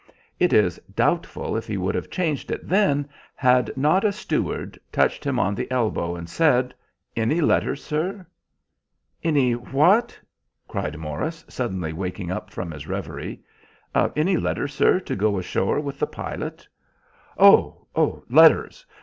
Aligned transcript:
It 0.39 0.51
is 0.51 0.79
doubtful 0.95 1.55
if 1.55 1.67
he 1.67 1.77
would 1.77 1.93
have 1.93 2.09
changed 2.09 2.49
it 2.49 2.67
then, 2.67 3.07
had 3.35 3.71
not 3.77 4.03
a 4.03 4.11
steward 4.11 4.79
touched 4.91 5.23
him 5.23 5.37
on 5.37 5.53
the 5.53 5.69
elbow, 5.69 6.15
and 6.15 6.27
said— 6.27 6.73
"Any 7.15 7.39
letters, 7.39 7.83
sir?" 7.83 8.25
"Any 9.23 9.53
what?" 9.53 10.19
cried 10.67 10.97
Morris, 10.97 11.45
suddenly 11.47 11.93
waking 11.93 12.31
up 12.31 12.49
from 12.49 12.71
his 12.71 12.87
reverie. 12.87 13.41
"Any 13.93 14.37
letters, 14.37 14.73
sir, 14.73 14.99
to 15.01 15.15
go 15.15 15.37
ashore 15.37 15.79
with 15.79 15.99
the 15.99 16.07
pilot?" 16.07 16.67
"Oh, 17.37 17.85
letters. 18.27 18.87